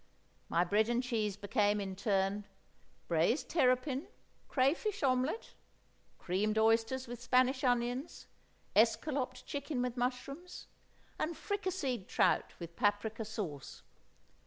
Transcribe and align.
My 0.49 0.63
bread 0.63 0.89
and 0.89 1.03
cheese 1.03 1.37
became, 1.37 1.79
in 1.79 1.95
turn, 1.95 2.45
braised 3.07 3.49
terrapin, 3.49 4.07
crayfish 4.47 5.03
omelette, 5.03 5.53
creamed 6.17 6.57
oysters 6.57 7.07
with 7.07 7.21
Spanish 7.21 7.63
onions, 7.63 8.25
escalloped 8.75 9.45
chicken 9.45 9.79
with 9.79 9.97
mushrooms, 9.97 10.65
and 11.19 11.35
fricaseed 11.37 12.07
trout 12.07 12.55
with 12.57 12.75
paprika 12.75 13.23
sauce. 13.25 13.83